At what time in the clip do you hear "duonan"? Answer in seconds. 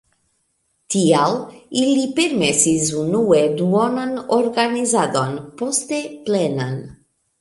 3.61-4.17